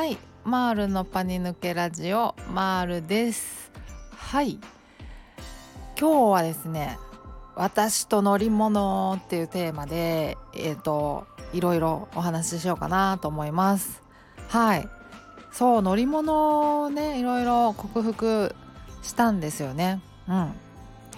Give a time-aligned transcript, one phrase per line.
[0.00, 0.16] はい。
[0.44, 3.70] マールのパニ抜けラジオマールです。
[4.16, 4.58] はい。
[6.00, 6.98] 今日はですね
[7.54, 14.00] 私と乗り物っていうテーマでえっ、ー、といろいろお話ししようかなと思います。
[14.48, 14.88] はい。
[15.52, 18.54] そう乗り物をねいろいろ克服
[19.02, 20.00] したんですよね。
[20.26, 20.52] うん。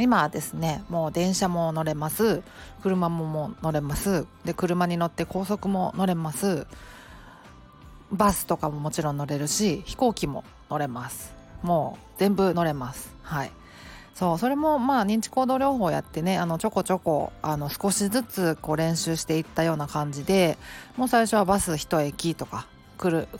[0.00, 2.42] 今はですねもう電車も乗れます。
[2.82, 4.26] 車もも乗れます。
[4.44, 6.66] で車に乗って高速も乗れます。
[8.12, 11.34] バスとかももちろん乗れるし飛行機も乗れます。
[11.62, 13.14] もう全部乗れます。
[13.22, 13.52] はい。
[14.14, 20.58] そうそれもまあ認知行動療法やってねあのちょこちょこあの少しずつこう練習していったような感じで
[20.98, 22.66] もう最初はバス1駅とか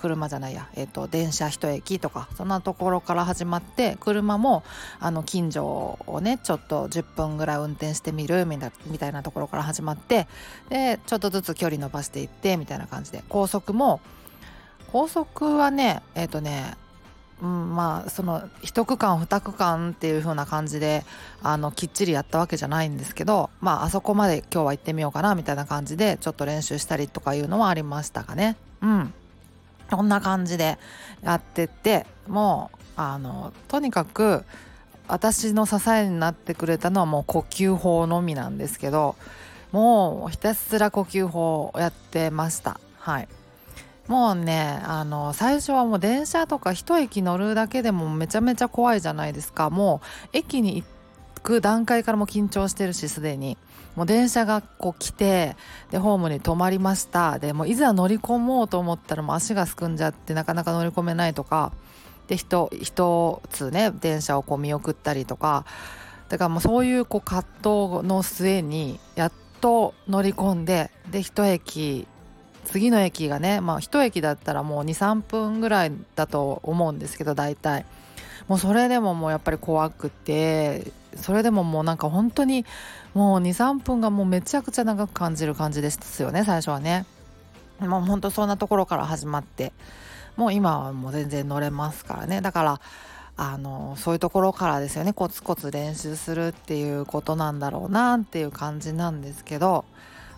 [0.00, 4.64] 車じゃないや、えーと、電車1駅とかそんなところから始まって車も
[4.98, 8.58] あの近所をねちょっと10分ぐらい運転してみるみ
[8.98, 10.26] たいなところから始まって
[10.68, 13.22] でちょっとずつ距離伸ばしていってみたいな感じで。
[13.28, 14.00] 高速も
[14.92, 16.76] 高速はねえっ、ー、とね
[17.40, 21.04] うん、まあその1区間2区間っていう風な感じで
[21.42, 28.56] あのきっちりやったわけじゃないんですけどまああそこまで今日は行ってみようかなみたいな感じでちょっと練習したりとかいうのはありましたかね。
[28.80, 29.12] うん。
[29.90, 30.78] こんな感じで
[31.22, 34.44] やってってもうあのとにかく
[35.08, 39.16] 私の支えになってくれたのはもう呼吸法のみなんですけど
[39.72, 42.78] もうひたすら呼吸法をやってました。
[42.98, 43.28] はい。
[44.12, 49.70] もうねあの最初はもう電車とか一駅乗るだけでもめちゃめちゃ怖いじゃないですか。
[49.70, 53.56] もう駅に行く段階からも緊張してるしすでに。
[53.96, 55.56] もう電車がこう来て
[55.90, 57.38] でホームに止まりました。
[57.38, 61.72] でもいざ乗り込もうと思ったらもう足がすくんじゃってなかなか乗り込めないとか。
[62.26, 65.64] で人一つね電車をこう見送ったりとか。
[66.28, 72.06] だからもうそういうこう葛藤の末にやっと乗り込んでで一駅
[72.64, 77.84] 次の駅がねまあ一駅だったらもう23分ぐらいだと思うんですけど大体。
[78.48, 82.66] もうそれでももうやっぱり怖くてそれでももうなんか本当に
[83.14, 87.06] もう23分がもうめちゃくちゃ長く感じる感じですよね最初はね。
[87.78, 89.72] もう本当そんなところから始まって。
[90.36, 92.40] もう今はもう全然乗れますからね。
[92.40, 92.80] だから
[93.36, 95.12] あのそういうところからですよね。
[95.12, 99.84] コツコツ練習するっていうことなんだろうなっていう感じなんですけど。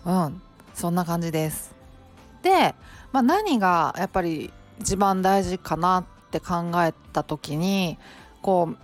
[0.05, 0.41] うん
[0.75, 1.74] そんな感じです。
[2.45, 2.75] で、
[3.11, 7.97] まあ、何がやっぱり一番大事かなって考えた時に
[8.43, 8.77] こう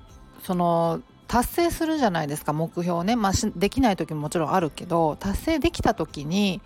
[0.44, 6.59] その達成するじゃないですか目標ね、まあ、できない時ももちろんあるけど達成できた時に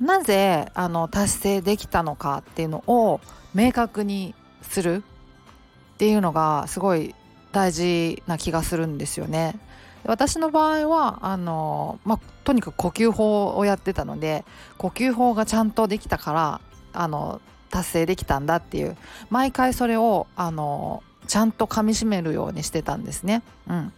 [0.00, 3.20] なぜあの達成できたのかっていうのを
[3.54, 5.04] 明確にする
[5.94, 7.14] っていうのがすごい
[7.52, 9.56] 大事な気がするんですよね。
[10.04, 14.44] 私の場合はあの、まあ、とにかく呼吸法をやってたので
[14.78, 16.60] 呼吸法がちゃんとできたから
[16.92, 18.96] あの達成できたんだっていう
[19.30, 23.42] 毎回それをあのちゃんと噛みしめるようにしてたんですね。
[23.68, 23.92] うん、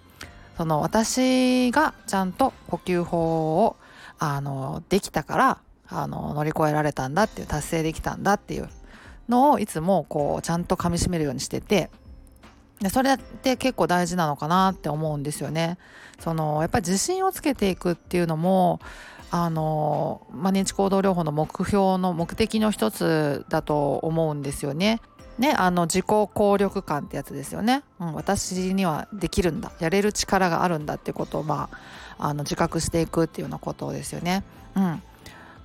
[0.56, 3.77] その私がちゃんと呼吸法を
[4.19, 8.69] あのできたからあの乗り越えられたんだっていう達成できたんだっていう
[9.28, 11.91] のをいつもこうちゃんと噛みしめるようにしてて
[12.81, 15.78] でそれって結構大事なのかなって思うんですよね。
[16.19, 18.81] そのやっぱり自信をつけていくっていうのも
[19.31, 25.00] あの、まあ、認知行動療法の目標の目的の一つだと思うんですよね。
[25.38, 31.69] ね、あの自己効力感ってやつですよね、うん、私にはできるんだやれる力があるんだってことを、ま
[32.19, 34.44] あ、あの自覚していくっていうようなことですよね。
[34.75, 35.03] うん、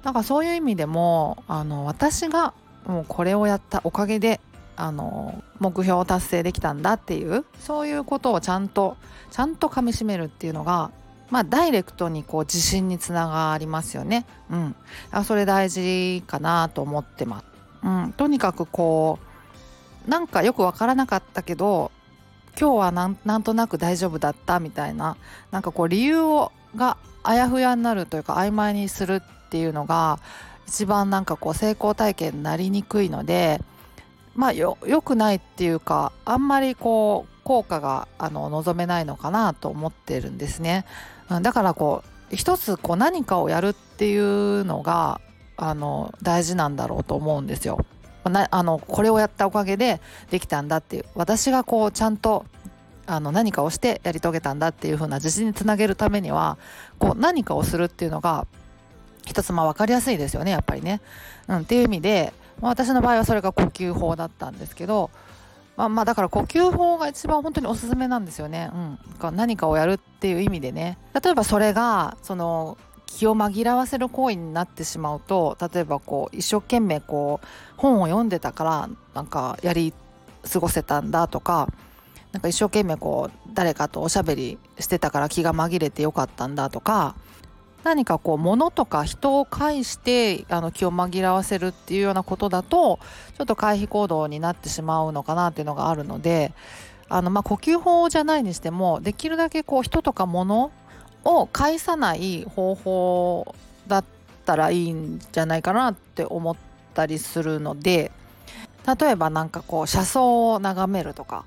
[0.03, 2.53] なんかそういう意味でもあの私が
[2.85, 4.41] もうこれをやったおかげで
[4.81, 8.97] あの目標を達成できたんだっていうそういうことをちゃんと
[9.29, 10.89] ちゃんとかみしめるっていうのが
[11.29, 14.25] まあダイレクトにこう自信につながりますよね。
[14.49, 14.75] うん、
[15.11, 17.45] あそれ大事かなと思ってます。
[17.83, 19.19] うん、とにかくこ
[20.07, 21.91] うなんかよくわからなかったけど
[22.59, 25.15] 今日はなんなんとなく大丈夫だったみたいな
[25.51, 30.19] なんかこう理由をがあやふやになるというか曖昧にするっていうのが
[30.67, 33.61] 一番なんかこう成功体験になりにくいので
[34.41, 40.83] まあよよくないっていうかあんまりこう効果があの望めないのかなと思ってるんですね。
[41.29, 45.21] うんだからこう一つこう何かをやるっていうのが
[45.57, 47.85] あの大事なんだろうと思うんですよ。
[48.23, 50.01] なあのこれをやったおかげで
[50.31, 52.45] できたんだっていう私がこうちゃんと
[53.05, 56.57] あの何かをしてやり遂げたんだっていう風な自信につなげるためには
[56.97, 58.47] こう何かをするっていうのが
[59.27, 60.99] 一つまあ分かりやすいですよねやっぱりね。
[61.47, 65.09] うん、っていう意味で、まあ、私の場合はそれが呼吸法だったんですけど、
[65.77, 68.69] まあ、まあだから呼吸法が一番本当におすすめなんですよね。
[69.21, 70.97] うん、何かをやるっていう意味でね。
[71.21, 72.77] 例えばそれがその
[73.17, 79.93] 気を紛らわせる行為になってしまうと例えばこう一生懸命こう本を読んでたからなんかやり
[80.49, 81.67] 過ごせたんだとか
[82.31, 87.15] なんか一生懸命こう誰かとおしゃべりしてたから気が紛れてよかったんだとか
[87.83, 92.99] 何かこう物とか人を介してあの気を紛らわせるっていうようなことだと
[93.37, 96.53] ちょっと回避行動になってしまうのかなっていうのがあるので
[97.09, 100.71] あのまあ呼吸法じゃないにしてもできるだけこう人とか物
[101.23, 103.55] を介さない方法
[103.87, 104.05] だっ
[104.45, 106.55] たらいいんじゃないかなって思っ
[106.93, 108.11] たりするので
[108.99, 111.45] 例えばなんかこう車窓を眺めるとか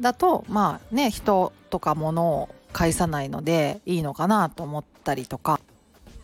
[0.00, 5.60] だとまあね人とか物を介さないのでいいのかなと思ったりとか。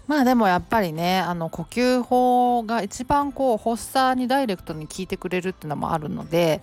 [0.08, 6.62] まあでもやっぱりねあの呼吸法が一番こう発作にダイレクトに効いてくれるっていうのもあるので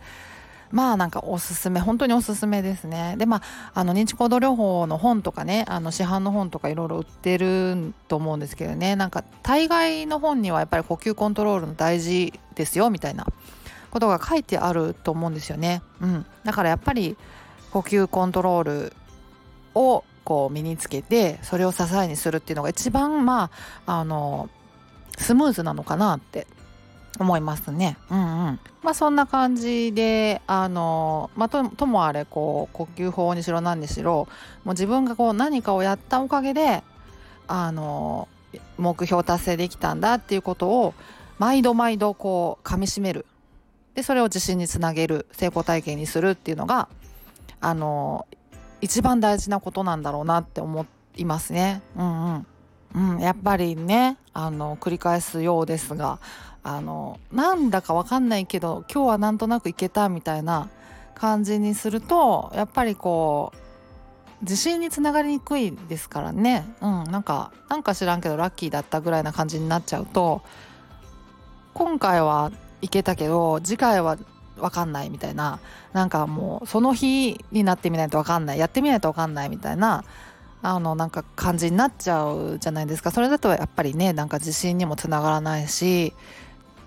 [0.71, 3.15] まあなんかおすすめ本当におすすめですね。
[3.17, 8.97] でまああの認知行動療法の本とかねあの市販の本とかいろいろ売ってると思うんですけどね。
[8.97, 13.25] なんか大概の本にはやっぱり呼吸コントロールの大事ですよみたいな。
[13.95, 17.15] ことが書いてあると思うんですよね、うん、だからやっぱり
[17.71, 18.93] 呼吸コントロール
[19.73, 23.51] をこう身につけてそれを支えにするっていうのが一番ま
[23.85, 24.49] ああの
[25.17, 26.47] スムーズなのかなって
[27.19, 27.97] 思いますね。
[28.09, 28.59] うんうん。
[28.83, 34.27] まあそんな感じであのまあとともあれこう呼吸法にしろ何にしろ
[34.65, 36.83] もう自分がこう何かをやったおかげで
[37.47, 38.27] あの
[38.77, 40.93] 目標達成できたんだっていうことを
[41.37, 43.25] 毎度毎度こう噛みしめる
[43.93, 46.89] でそれを自信につなげる成功体験にするっていうのが
[47.61, 48.27] あの
[48.81, 50.85] 一番大事なことなんだろうなって思
[51.15, 51.81] いますね。
[51.95, 52.45] うんうん
[52.95, 56.19] うん、やっぱりねあの繰り返すようですが
[56.63, 60.69] あのなんだかわかんないけど今日はなんとなくいけたみたいな
[61.13, 63.57] 感じにするとやっぱりこう
[64.41, 70.41] 自信につながりにくいですからねうんなんかなんか知らんけどラッキーだったぐらいな感じになっちゃうと
[71.73, 72.51] 今回は
[72.81, 74.17] いけたけど次回は
[74.57, 75.59] 分かんないみたいな。
[75.93, 78.59] なんかもうその日になってみないと分かんない。
[78.59, 80.03] やってみないと分かんないみたいな。
[80.61, 83.11] あのなんか感じになっちゃうじゃないですか。
[83.11, 86.13] それだとやっぱりねなんか自信にもつながらないし。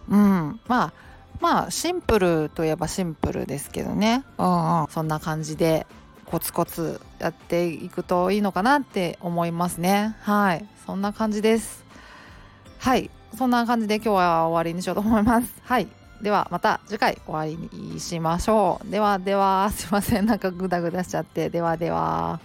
[0.09, 0.61] うん。
[0.67, 0.93] まあ
[1.41, 4.25] まあシンプルといえばシンプルですけどね。
[4.39, 4.87] うんうん。
[4.89, 5.87] そんな感じで
[6.27, 10.17] コツコツやっていくといいのかなって思いますね。
[10.23, 10.67] はい。
[10.85, 11.85] そんな感じです。
[12.79, 13.11] はい。
[13.37, 15.55] そんな感じで今日は終わりにしようと思います。
[15.63, 15.87] はい。
[16.23, 18.91] ではまた次回お会いしましょう。
[18.91, 20.27] ではではすいません。
[20.27, 21.51] なんかグダグダしちゃって。
[21.51, 22.41] ではでは。